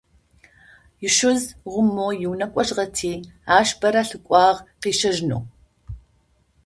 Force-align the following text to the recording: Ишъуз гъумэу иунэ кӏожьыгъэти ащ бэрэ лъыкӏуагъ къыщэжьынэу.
Ишъуз 1.05 1.41
гъумэу 1.71 2.11
иунэ 2.23 2.47
кӏожьыгъэти 2.53 3.13
ащ 3.57 3.69
бэрэ 3.79 4.01
лъыкӏуагъ 4.07 4.59
къыщэжьынэу. 4.81 5.43